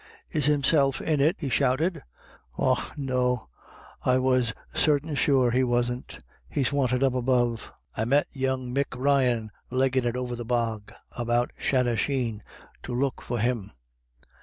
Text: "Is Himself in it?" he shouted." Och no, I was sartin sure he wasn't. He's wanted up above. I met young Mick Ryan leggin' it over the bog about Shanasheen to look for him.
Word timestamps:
"Is 0.31 0.47
Himself 0.47 0.99
in 0.99 1.19
it?" 1.21 1.35
he 1.37 1.49
shouted." 1.49 2.01
Och 2.57 2.97
no, 2.97 3.49
I 4.03 4.17
was 4.17 4.51
sartin 4.73 5.13
sure 5.13 5.51
he 5.51 5.63
wasn't. 5.63 6.17
He's 6.49 6.73
wanted 6.73 7.03
up 7.03 7.13
above. 7.13 7.71
I 7.95 8.05
met 8.05 8.25
young 8.31 8.73
Mick 8.73 8.87
Ryan 8.95 9.51
leggin' 9.69 10.05
it 10.05 10.15
over 10.17 10.35
the 10.35 10.43
bog 10.43 10.91
about 11.15 11.51
Shanasheen 11.59 12.41
to 12.81 12.95
look 12.95 13.21
for 13.21 13.37
him. 13.37 13.73